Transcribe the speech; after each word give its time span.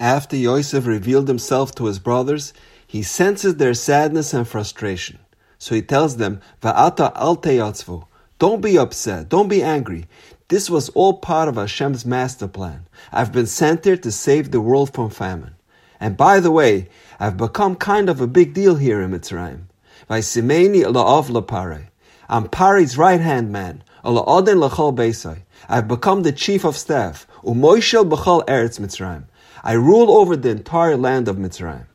After 0.00 0.36
Yosef 0.36 0.86
revealed 0.86 1.28
himself 1.28 1.74
to 1.76 1.86
his 1.86 1.98
brothers, 1.98 2.52
he 2.86 3.02
senses 3.02 3.56
their 3.56 3.74
sadness 3.74 4.34
and 4.34 4.46
frustration. 4.46 5.18
So 5.58 5.74
he 5.74 5.82
tells 5.82 6.16
them, 6.16 6.40
Va'ata 6.62 7.12
al. 7.14 8.08
Don't 8.38 8.60
be 8.60 8.76
upset. 8.76 9.28
Don't 9.28 9.48
be 9.48 9.62
angry. 9.62 10.06
This 10.48 10.68
was 10.68 10.90
all 10.90 11.14
part 11.14 11.48
of 11.48 11.54
Hashem's 11.56 12.04
master 12.04 12.48
plan. 12.48 12.86
I've 13.12 13.32
been 13.32 13.46
sent 13.46 13.84
here 13.84 13.96
to 13.96 14.10
save 14.10 14.50
the 14.50 14.60
world 14.60 14.92
from 14.92 15.10
famine. 15.10 15.54
And 16.00 16.16
by 16.16 16.40
the 16.40 16.50
way, 16.50 16.88
I've 17.18 17.36
become 17.36 17.76
kind 17.76 18.08
of 18.10 18.20
a 18.20 18.26
big 18.26 18.52
deal 18.52 18.74
here 18.74 19.00
in 19.00 19.12
Mitzrayim. 19.12 19.62
Vaisimeni 20.10 20.84
la'ov 20.84 21.28
la'pare. 21.28 21.86
I'm 22.28 22.48
Pari's 22.48 22.98
right 22.98 23.20
hand 23.20 23.52
man. 23.52 23.82
I've 24.04 25.88
become 25.88 26.22
the 26.22 26.32
chief 26.32 26.64
of 26.64 26.76
staff. 26.76 27.26
Umoishel 27.42 28.08
b'chol 28.08 28.44
eretz 28.46 28.78
Mitzrayim. 28.78 29.24
I 29.64 29.72
rule 29.72 30.10
over 30.10 30.36
the 30.36 30.50
entire 30.50 30.96
land 30.96 31.26
of 31.26 31.36
Mitzrayim. 31.36 31.86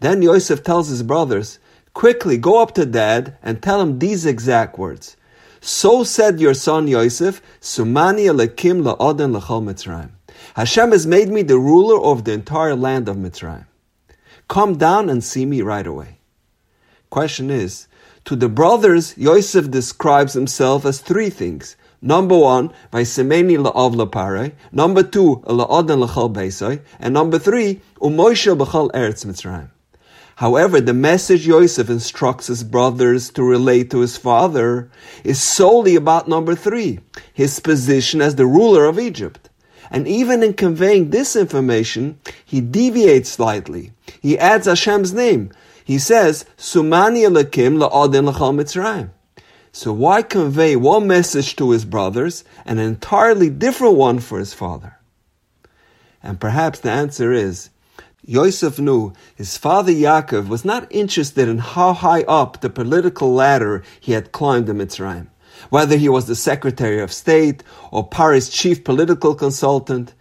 Then 0.00 0.20
Yosef 0.20 0.64
tells 0.64 0.88
his 0.88 1.04
brothers, 1.04 1.60
quickly 1.94 2.36
go 2.36 2.60
up 2.60 2.74
to 2.74 2.84
dad 2.84 3.36
and 3.40 3.62
tell 3.62 3.80
him 3.80 4.00
these 4.00 4.26
exact 4.26 4.78
words. 4.78 5.16
So 5.60 6.02
said 6.02 6.40
your 6.40 6.54
son 6.54 6.88
Yosef, 6.88 7.40
Sumani 7.60 8.26
alekim 8.28 8.82
la'oden 8.82 9.32
l'chol 9.32 9.62
Mitzrayim. 9.62 10.10
Hashem 10.56 10.90
has 10.90 11.06
made 11.06 11.28
me 11.28 11.42
the 11.42 11.58
ruler 11.58 12.02
of 12.02 12.24
the 12.24 12.32
entire 12.32 12.74
land 12.74 13.08
of 13.08 13.16
Mitzrayim. 13.16 13.66
Come 14.48 14.76
down 14.76 15.08
and 15.08 15.22
see 15.22 15.46
me 15.46 15.62
right 15.62 15.86
away. 15.86 16.18
Question 17.10 17.48
is, 17.48 17.86
to 18.24 18.34
the 18.34 18.48
brothers, 18.48 19.16
Yosef 19.16 19.70
describes 19.70 20.32
himself 20.32 20.84
as 20.84 21.00
three 21.00 21.30
things. 21.30 21.76
Number 22.04 22.36
one, 22.36 22.72
Vaisemeni 22.92 23.56
la'av 23.56 23.94
la'pare. 23.94 24.52
Number 24.72 25.04
two, 25.04 25.36
la'oden 25.46 26.00
l'chal 26.00 26.34
beisai. 26.34 26.80
And 26.98 27.14
number 27.14 27.38
three, 27.38 27.80
umoisha 28.00 28.58
b'chal 28.58 28.90
eretz 28.90 29.24
Mitzrayim. 29.24 29.70
However, 30.36 30.80
the 30.80 30.94
message 30.94 31.46
Yosef 31.46 31.88
instructs 31.88 32.48
his 32.48 32.64
brothers 32.64 33.30
to 33.30 33.44
relate 33.44 33.92
to 33.92 34.00
his 34.00 34.16
father 34.16 34.90
is 35.22 35.40
solely 35.40 35.94
about 35.94 36.26
number 36.26 36.56
three, 36.56 36.98
his 37.32 37.60
position 37.60 38.20
as 38.20 38.34
the 38.34 38.46
ruler 38.46 38.86
of 38.86 38.98
Egypt. 38.98 39.48
And 39.88 40.08
even 40.08 40.42
in 40.42 40.54
conveying 40.54 41.10
this 41.10 41.36
information, 41.36 42.18
he 42.44 42.60
deviates 42.60 43.30
slightly. 43.30 43.92
He 44.20 44.36
adds 44.36 44.66
Hashem's 44.66 45.12
name. 45.12 45.52
He 45.84 45.98
says, 45.98 46.46
Sumani 46.56 47.28
elakim 47.28 47.78
la'odin 47.78 48.26
l'chal 48.26 48.54
Mitzrayim. 48.54 49.10
So 49.74 49.90
why 49.90 50.20
convey 50.20 50.76
one 50.76 51.06
message 51.06 51.56
to 51.56 51.70
his 51.70 51.86
brothers 51.86 52.44
and 52.66 52.78
an 52.78 52.86
entirely 52.86 53.48
different 53.48 53.96
one 53.96 54.18
for 54.18 54.38
his 54.38 54.52
father? 54.52 54.98
And 56.22 56.38
perhaps 56.38 56.80
the 56.80 56.90
answer 56.90 57.32
is, 57.32 57.70
Yosef 58.24 58.78
knew 58.78 59.14
his 59.34 59.56
father 59.56 59.90
Yaakov 59.90 60.48
was 60.48 60.64
not 60.64 60.86
interested 60.90 61.48
in 61.48 61.56
how 61.58 61.94
high 61.94 62.22
up 62.24 62.60
the 62.60 62.68
political 62.68 63.32
ladder 63.32 63.82
he 63.98 64.12
had 64.12 64.30
climbed 64.30 64.68
in 64.68 64.76
Mitzrayim. 64.76 65.28
Whether 65.70 65.96
he 65.96 66.08
was 66.08 66.26
the 66.26 66.36
Secretary 66.36 67.00
of 67.00 67.12
State 67.12 67.64
or 67.90 68.06
Paris 68.06 68.50
chief 68.50 68.84
political 68.84 69.34
consultant, 69.34 70.12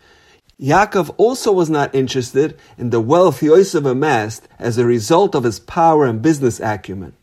Yaakov 0.60 1.14
also 1.18 1.52
was 1.52 1.70
not 1.70 1.94
interested 1.94 2.58
in 2.78 2.90
the 2.90 3.02
wealth 3.02 3.44
Yosef 3.44 3.84
amassed 3.84 4.48
as 4.58 4.78
a 4.78 4.86
result 4.86 5.36
of 5.36 5.44
his 5.44 5.60
power 5.60 6.06
and 6.06 6.22
business 6.22 6.62
acumen. 6.62 7.14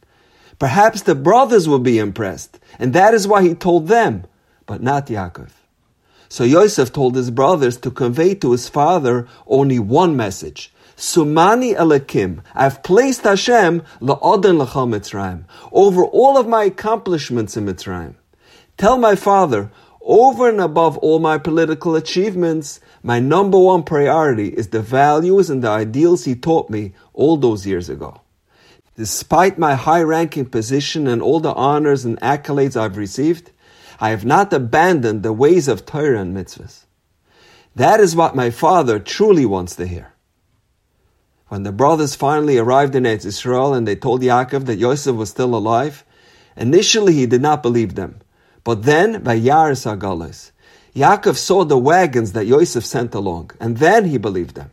Perhaps 0.58 1.02
the 1.02 1.14
brothers 1.14 1.68
will 1.68 1.78
be 1.78 1.98
impressed, 1.98 2.58
and 2.78 2.92
that 2.92 3.14
is 3.14 3.28
why 3.28 3.42
he 3.42 3.54
told 3.54 3.86
them, 3.86 4.24
but 4.66 4.82
not 4.82 5.06
Yaakov. 5.06 5.50
So 6.28 6.44
Yosef 6.44 6.92
told 6.92 7.14
his 7.14 7.30
brothers 7.30 7.76
to 7.78 7.90
convey 7.90 8.34
to 8.36 8.52
his 8.52 8.68
father 8.68 9.28
only 9.46 9.78
one 9.78 10.16
message. 10.16 10.72
Sumani 10.96 11.76
Elakim, 11.76 12.42
I've 12.54 12.82
placed 12.82 13.22
Hashem 13.22 13.82
la'oden 14.00 14.58
l'chal 14.58 14.88
Mitzrayim, 14.88 15.44
over 15.70 16.04
all 16.04 16.36
of 16.36 16.48
my 16.48 16.64
accomplishments 16.64 17.56
in 17.56 17.66
Mitzrayim. 17.66 18.14
Tell 18.76 18.98
my 18.98 19.14
father, 19.14 19.70
over 20.02 20.48
and 20.48 20.60
above 20.60 20.98
all 20.98 21.20
my 21.20 21.38
political 21.38 21.94
achievements, 21.94 22.80
my 23.02 23.20
number 23.20 23.58
one 23.58 23.84
priority 23.84 24.48
is 24.48 24.68
the 24.68 24.82
values 24.82 25.50
and 25.50 25.62
the 25.62 25.68
ideals 25.68 26.24
he 26.24 26.34
taught 26.34 26.68
me 26.68 26.94
all 27.14 27.36
those 27.36 27.66
years 27.66 27.88
ago. 27.88 28.20
Despite 28.98 29.60
my 29.60 29.76
high 29.76 30.02
ranking 30.02 30.46
position 30.46 31.06
and 31.06 31.22
all 31.22 31.38
the 31.38 31.54
honors 31.54 32.04
and 32.04 32.20
accolades 32.20 32.76
I've 32.76 32.96
received, 32.96 33.52
I 34.00 34.10
have 34.10 34.24
not 34.24 34.52
abandoned 34.52 35.22
the 35.22 35.32
ways 35.32 35.68
of 35.68 35.86
Torah 35.86 36.20
and 36.20 36.36
mitzvahs. 36.36 36.82
That 37.76 38.00
is 38.00 38.16
what 38.16 38.34
my 38.34 38.50
father 38.50 38.98
truly 38.98 39.46
wants 39.46 39.76
to 39.76 39.86
hear. 39.86 40.14
When 41.46 41.62
the 41.62 41.70
brothers 41.70 42.16
finally 42.16 42.58
arrived 42.58 42.96
in 42.96 43.04
Eretz 43.04 43.24
Israel 43.24 43.72
and 43.72 43.86
they 43.86 43.94
told 43.94 44.20
Yaakov 44.20 44.66
that 44.66 44.78
Yosef 44.78 45.14
was 45.14 45.30
still 45.30 45.54
alive, 45.54 46.04
initially 46.56 47.12
he 47.12 47.26
did 47.26 47.40
not 47.40 47.62
believe 47.62 47.94
them. 47.94 48.18
But 48.64 48.82
then, 48.82 49.22
by 49.22 49.38
Yaris 49.38 49.86
Agalos, 49.86 50.50
Yaakov 50.96 51.36
saw 51.36 51.64
the 51.64 51.78
wagons 51.78 52.32
that 52.32 52.46
Yosef 52.46 52.84
sent 52.84 53.14
along, 53.14 53.52
and 53.60 53.76
then 53.76 54.06
he 54.06 54.18
believed 54.18 54.56
them. 54.56 54.72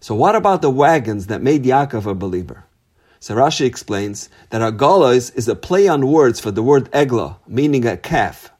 So 0.00 0.14
what 0.14 0.34
about 0.34 0.62
the 0.62 0.70
wagons 0.70 1.26
that 1.26 1.42
made 1.42 1.64
Yaakov 1.64 2.06
a 2.06 2.14
believer? 2.14 2.64
So 3.20 3.34
Rashi 3.34 3.66
explains 3.66 4.28
that 4.50 4.60
Agalos 4.62 5.34
is 5.36 5.48
a 5.48 5.56
play 5.56 5.88
on 5.88 6.06
words 6.06 6.40
for 6.40 6.50
the 6.50 6.62
word 6.62 6.90
egla, 6.92 7.36
meaning 7.46 7.86
a 7.86 7.96
calf. 7.96 8.50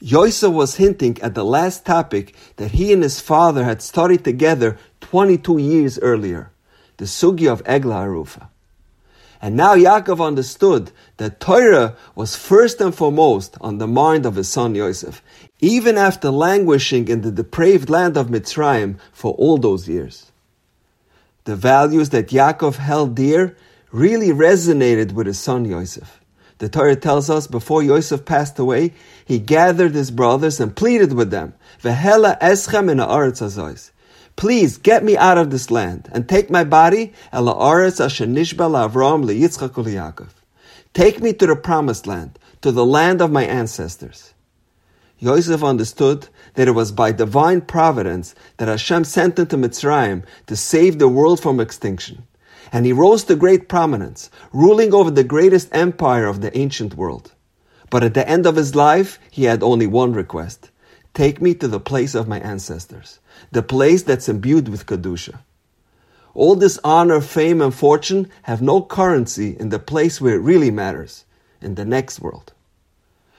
Yosef 0.00 0.52
was 0.52 0.76
hinting 0.76 1.20
at 1.20 1.34
the 1.34 1.44
last 1.44 1.84
topic 1.84 2.34
that 2.56 2.72
he 2.72 2.92
and 2.92 3.02
his 3.02 3.20
father 3.20 3.64
had 3.64 3.82
studied 3.82 4.24
together 4.24 4.78
22 5.00 5.58
years 5.58 5.98
earlier, 6.00 6.50
the 6.98 7.04
sugi 7.04 7.50
of 7.50 7.64
Egla 7.64 8.06
Arufa. 8.06 8.48
And 9.40 9.56
now 9.56 9.74
Yaakov 9.76 10.24
understood 10.24 10.90
that 11.18 11.40
Torah 11.40 11.96
was 12.14 12.34
first 12.36 12.80
and 12.80 12.94
foremost 12.94 13.56
on 13.60 13.78
the 13.78 13.86
mind 13.86 14.26
of 14.26 14.34
his 14.34 14.48
son 14.48 14.74
Yosef, 14.74 15.22
even 15.60 15.96
after 15.96 16.30
languishing 16.30 17.08
in 17.08 17.20
the 17.20 17.30
depraved 17.30 17.88
land 17.88 18.16
of 18.16 18.28
Mitzrayim 18.28 18.98
for 19.12 19.34
all 19.34 19.58
those 19.58 19.88
years. 19.88 20.32
The 21.44 21.56
values 21.56 22.10
that 22.10 22.28
Yaakov 22.28 22.76
held 22.76 23.14
dear 23.14 23.56
really 23.90 24.28
resonated 24.28 25.12
with 25.12 25.26
his 25.26 25.38
son 25.38 25.64
Yosef. 25.64 26.20
The 26.58 26.68
Torah 26.68 26.96
tells 26.96 27.30
us 27.30 27.46
before 27.46 27.82
Yosef 27.82 28.24
passed 28.24 28.58
away, 28.58 28.92
he 29.24 29.38
gathered 29.38 29.94
his 29.94 30.10
brothers 30.10 30.58
and 30.60 30.74
pleaded 30.74 31.12
with 31.12 31.30
them, 31.30 31.54
Vehela 31.82 32.38
eschem 32.40 32.90
in. 32.90 33.78
Please 34.34 34.76
get 34.78 35.04
me 35.04 35.16
out 35.16 35.38
of 35.38 35.50
this 35.50 35.70
land 35.70 36.08
and 36.12 36.28
take 36.28 36.50
my 36.50 36.64
body 36.64 37.12
Ela 37.32 37.54
Aretz 37.54 38.04
Asher 38.04 38.26
Nishba 38.26 38.88
Avram 38.88 39.24
Yaakov. 39.24 40.30
Take 40.94 41.20
me 41.20 41.32
to 41.32 41.46
the 41.46 41.56
promised 41.56 42.06
land, 42.06 42.38
to 42.62 42.72
the 42.72 42.84
land 42.84 43.20
of 43.20 43.32
my 43.32 43.44
ancestors. 43.44 44.34
Yosef 45.18 45.64
understood 45.64 46.28
that 46.54 46.68
it 46.68 46.72
was 46.72 46.92
by 46.92 47.10
divine 47.10 47.60
providence 47.60 48.34
that 48.58 48.68
Hashem 48.68 49.04
sent 49.04 49.38
him 49.38 49.46
to 49.46 49.56
Mitzrayim 49.56 50.24
to 50.46 50.54
save 50.54 50.98
the 50.98 51.08
world 51.08 51.40
from 51.40 51.58
extinction 51.58 52.27
and 52.72 52.86
he 52.86 52.92
rose 52.92 53.24
to 53.24 53.36
great 53.36 53.68
prominence, 53.68 54.30
ruling 54.52 54.92
over 54.94 55.10
the 55.10 55.24
greatest 55.24 55.68
empire 55.72 56.26
of 56.26 56.40
the 56.40 56.56
ancient 56.56 56.94
world. 56.94 57.32
But 57.90 58.04
at 58.04 58.14
the 58.14 58.28
end 58.28 58.46
of 58.46 58.56
his 58.56 58.74
life, 58.74 59.18
he 59.30 59.44
had 59.44 59.62
only 59.62 59.86
one 59.86 60.12
request. 60.12 60.70
Take 61.14 61.40
me 61.40 61.54
to 61.54 61.68
the 61.68 61.80
place 61.80 62.14
of 62.14 62.28
my 62.28 62.38
ancestors, 62.40 63.18
the 63.50 63.62
place 63.62 64.02
that's 64.02 64.28
imbued 64.28 64.68
with 64.68 64.86
Kedusha. 64.86 65.38
All 66.34 66.54
this 66.54 66.78
honor, 66.84 67.20
fame, 67.20 67.60
and 67.60 67.74
fortune 67.74 68.30
have 68.42 68.62
no 68.62 68.82
currency 68.82 69.56
in 69.58 69.70
the 69.70 69.78
place 69.78 70.20
where 70.20 70.34
it 70.34 70.42
really 70.42 70.70
matters, 70.70 71.24
in 71.60 71.74
the 71.74 71.84
next 71.84 72.20
world. 72.20 72.52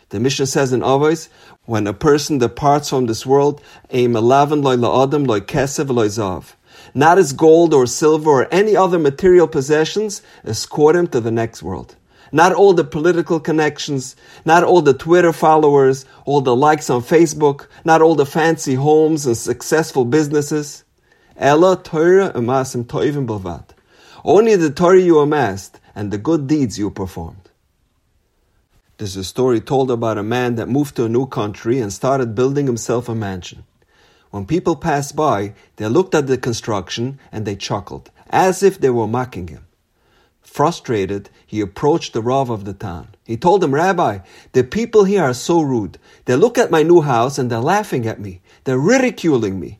The 0.09 0.19
Mishnah 0.19 0.47
says 0.47 0.73
in 0.73 0.81
Avos, 0.81 1.29
when 1.65 1.85
a 1.85 1.93
person 1.93 2.39
departs 2.39 2.89
from 2.89 3.05
this 3.05 3.25
world, 3.27 3.61
aim 3.91 4.15
eleven 4.15 4.63
loy 4.63 4.75
la'adam 4.75 5.27
loy 5.27 5.39
kesev 5.39 5.89
loy 5.93 6.07
zav 6.07 6.55
not 6.93 7.17
as 7.17 7.33
gold 7.33 7.73
or 7.73 7.85
silver 7.87 8.29
or 8.29 8.53
any 8.53 8.75
other 8.75 8.99
material 8.99 9.47
possessions, 9.47 10.21
escort 10.43 10.95
him 10.95 11.07
to 11.07 11.19
the 11.19 11.31
next 11.31 11.63
world. 11.63 11.95
Not 12.31 12.53
all 12.53 12.73
the 12.73 12.83
political 12.83 13.39
connections, 13.39 14.15
not 14.45 14.63
all 14.63 14.81
the 14.81 14.93
Twitter 14.93 15.33
followers, 15.33 16.05
all 16.25 16.41
the 16.41 16.55
likes 16.55 16.89
on 16.89 17.01
Facebook, 17.01 17.67
not 17.83 18.01
all 18.01 18.15
the 18.15 18.25
fancy 18.25 18.75
homes 18.75 19.25
and 19.25 19.35
successful 19.35 20.05
businesses. 20.05 20.83
Ella 21.37 21.81
Torah 21.81 22.31
amasim 22.33 22.83
toivim. 22.83 23.63
Only 24.23 24.55
the 24.55 24.69
Torah 24.69 25.01
you 25.01 25.19
amassed 25.19 25.79
and 25.95 26.11
the 26.11 26.17
good 26.17 26.47
deeds 26.47 26.77
you 26.77 26.91
performed. 26.91 27.49
There's 28.97 29.15
a 29.15 29.23
story 29.23 29.61
told 29.61 29.89
about 29.89 30.17
a 30.17 30.23
man 30.23 30.55
that 30.55 30.67
moved 30.67 30.97
to 30.97 31.05
a 31.05 31.09
new 31.09 31.25
country 31.25 31.79
and 31.79 31.91
started 31.91 32.35
building 32.35 32.65
himself 32.65 33.07
a 33.07 33.15
mansion. 33.15 33.63
When 34.31 34.45
people 34.45 34.75
passed 34.75 35.15
by, 35.15 35.53
they 35.77 35.87
looked 35.87 36.13
at 36.13 36.27
the 36.27 36.37
construction 36.37 37.19
and 37.31 37.45
they 37.45 37.55
chuckled, 37.55 38.11
as 38.29 38.61
if 38.61 38.79
they 38.79 38.89
were 38.89 39.07
mocking 39.07 39.47
him. 39.47 39.65
Frustrated, 40.41 41.29
he 41.45 41.61
approached 41.61 42.13
the 42.13 42.21
Rav 42.21 42.49
of 42.49 42.65
the 42.65 42.73
town. 42.73 43.09
He 43.23 43.37
told 43.37 43.63
him, 43.63 43.73
Rabbi, 43.73 44.19
the 44.53 44.63
people 44.63 45.03
here 45.03 45.23
are 45.23 45.33
so 45.33 45.61
rude. 45.61 45.99
They 46.25 46.35
look 46.35 46.57
at 46.57 46.71
my 46.71 46.83
new 46.83 47.01
house 47.01 47.37
and 47.37 47.51
they're 47.51 47.59
laughing 47.59 48.07
at 48.07 48.19
me. 48.19 48.41
They're 48.63 48.79
ridiculing 48.79 49.59
me. 49.59 49.79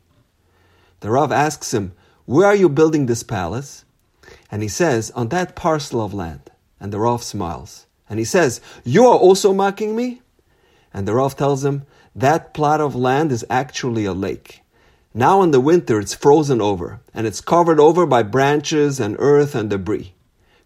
The 1.00 1.10
Rav 1.10 1.32
asks 1.32 1.74
him, 1.74 1.94
Where 2.26 2.48
are 2.48 2.56
you 2.56 2.70
building 2.70 3.06
this 3.06 3.24
palace? 3.24 3.84
And 4.52 4.62
he 4.62 4.68
says, 4.68 5.12
On 5.12 5.30
that 5.30 5.56
parcel 5.56 6.02
of 6.02 6.14
land. 6.14 6.52
And 6.80 6.94
the 6.94 7.00
Rav 7.00 7.24
smiles. 7.24 7.88
And 8.10 8.20
he 8.20 8.26
says, 8.26 8.62
You 8.84 9.06
are 9.08 9.18
also 9.18 9.54
mocking 9.54 9.96
me? 9.96 10.22
And 10.94 11.08
the 11.08 11.14
Rav 11.14 11.36
tells 11.36 11.64
him, 11.64 11.84
That 12.16 12.54
plot 12.54 12.82
of 12.82 12.96
land 12.96 13.32
is 13.32 13.46
actually 13.50 14.06
a 14.06 14.14
lake. 14.14 14.62
Now 15.14 15.42
in 15.42 15.52
the 15.52 15.60
winter 15.60 16.00
it's 16.00 16.14
frozen 16.14 16.62
over, 16.62 17.02
and 17.14 17.26
it's 17.26 17.42
covered 17.42 17.80
over 17.80 18.06
by 18.06 18.24
branches 18.24 19.00
and 19.00 19.16
earth 19.20 19.56
and 19.56 19.70
debris. 19.70 20.14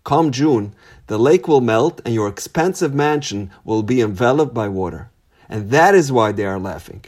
Come 0.03 0.31
June, 0.31 0.75
the 1.07 1.17
lake 1.17 1.47
will 1.47 1.61
melt 1.61 2.01
and 2.03 2.13
your 2.13 2.27
expensive 2.27 2.93
mansion 2.93 3.51
will 3.63 3.83
be 3.83 4.01
enveloped 4.01 4.53
by 4.53 4.67
water. 4.67 5.09
And 5.47 5.69
that 5.71 5.95
is 5.95 6.11
why 6.11 6.31
they 6.31 6.45
are 6.45 6.59
laughing. 6.59 7.05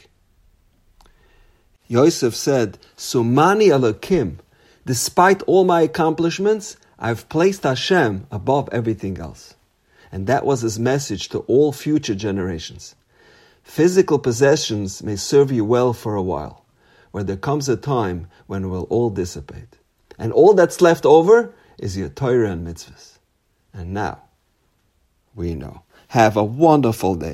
Yosef 1.88 2.35
said, 2.35 2.77
Sumani 2.97 3.68
Elokim, 3.68 4.38
despite 4.85 5.41
all 5.44 5.65
my 5.65 5.81
accomplishments, 5.81 6.77
I've 6.97 7.27
placed 7.29 7.63
Hashem 7.63 8.27
above 8.31 8.69
everything 8.71 9.19
else. 9.19 9.56
And 10.11 10.27
that 10.27 10.45
was 10.45 10.61
his 10.61 10.79
message 10.79 11.29
to 11.29 11.39
all 11.39 11.71
future 11.71 12.15
generations. 12.15 12.95
Physical 13.65 14.19
possessions 14.19 15.03
may 15.03 15.17
serve 15.17 15.51
you 15.51 15.65
well 15.65 15.91
for 15.91 16.15
a 16.15 16.21
while, 16.21 16.65
but 17.12 17.27
there 17.27 17.35
comes 17.35 17.67
a 17.67 17.75
time 17.75 18.27
when 18.45 18.63
it 18.63 18.67
will 18.67 18.88
all 18.91 19.09
dissipate. 19.09 19.79
And 20.17 20.31
all 20.31 20.53
that's 20.53 20.79
left 20.79 21.06
over 21.06 21.53
is 21.77 21.97
your 21.97 22.07
Torah 22.07 22.51
and 22.51 22.65
mitzvahs. 22.65 23.17
And 23.73 23.94
now, 23.94 24.21
we 25.33 25.56
know. 25.56 25.81
Have 26.09 26.38
a 26.38 26.44
wonderful 26.44 27.15
day. 27.15 27.33